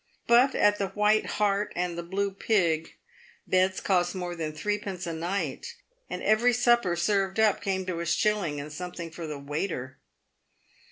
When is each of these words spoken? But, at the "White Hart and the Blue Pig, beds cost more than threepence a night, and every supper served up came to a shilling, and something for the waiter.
But, 0.25 0.55
at 0.55 0.79
the 0.79 0.87
"White 0.87 1.27
Hart 1.37 1.71
and 1.75 1.95
the 1.95 2.01
Blue 2.01 2.31
Pig, 2.31 2.95
beds 3.45 3.79
cost 3.79 4.15
more 4.15 4.35
than 4.35 4.51
threepence 4.51 5.05
a 5.05 5.13
night, 5.13 5.75
and 6.09 6.23
every 6.23 6.53
supper 6.53 6.95
served 6.95 7.39
up 7.39 7.61
came 7.61 7.85
to 7.85 7.99
a 7.99 8.07
shilling, 8.07 8.59
and 8.59 8.73
something 8.73 9.11
for 9.11 9.27
the 9.27 9.37
waiter. 9.37 9.99